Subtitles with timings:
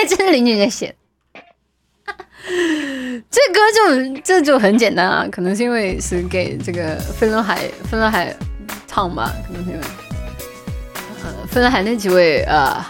[0.00, 0.94] 还真是林俊杰写的。
[3.30, 8.34] 这歌就这就很简单啊，可能是因为是给这个飞轮海飞轮海
[8.86, 9.82] 唱吧，可能是因为，
[11.22, 12.82] 呃，飞轮海那几位呃，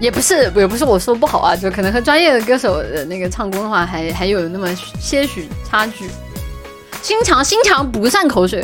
[0.00, 6.10] 也不是也不是我说不好啊，就可能和专业的歌手的那个唱功的话，还还有那么些许差距。
[7.02, 8.60] 心墙心墙不算口水，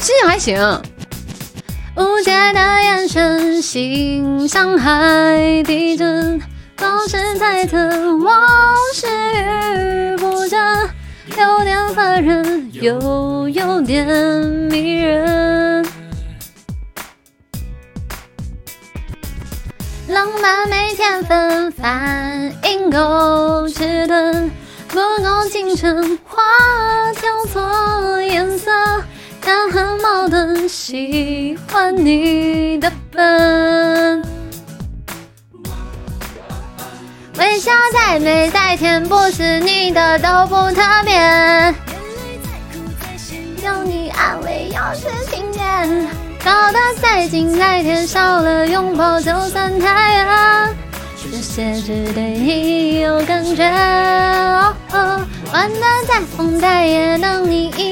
[0.00, 0.58] 心墙还行。
[1.98, 6.40] 无解的眼神，心像海底针。
[6.76, 7.76] 总是猜测
[8.18, 10.88] 往事遇不真，
[11.36, 14.06] 有点烦人，又有点
[14.70, 15.84] 迷人。
[20.06, 24.48] 浪漫没天分，反应够迟钝，
[24.86, 26.40] 不够精纯，花
[27.14, 27.60] 挑错，
[30.68, 34.22] 喜欢你的笨。
[37.38, 41.74] 微笑再美再甜，不是你的都不特别。
[43.64, 46.06] 有你安慰，有时听见。
[46.44, 50.76] 搞得再近再甜，少了拥抱就算太远。
[51.30, 53.64] 这些只对你有感觉。
[53.64, 57.87] 哦哦玩的再疯再野，等你一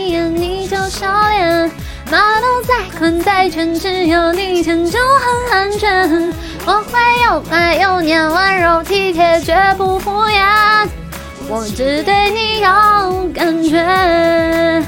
[2.99, 6.33] 困在圈，只有你牵就很安全。
[6.65, 10.89] 我会又爱又黏，温柔体贴，绝不敷衍。
[11.49, 14.83] 我只对你有感觉。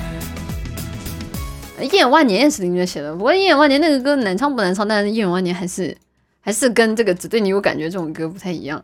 [1.81, 5.95] 一眼万年也是林俊写的，不过一眼万年那个歌难唱不难唱，但是一眼万年还是
[6.41, 8.83] 还是跟这个只对你有感觉这种歌不太一样。